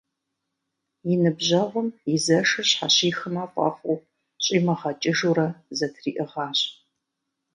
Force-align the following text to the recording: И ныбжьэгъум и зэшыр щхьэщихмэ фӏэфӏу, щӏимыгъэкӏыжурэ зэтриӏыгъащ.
И 1.11 1.15
ныбжьэгъум 1.21 1.87
и 2.13 2.15
зэшыр 2.23 2.65
щхьэщихмэ 2.69 3.43
фӏэфӏу, 3.51 4.03
щӏимыгъэкӏыжурэ 4.43 5.47
зэтриӏыгъащ. 5.77 6.59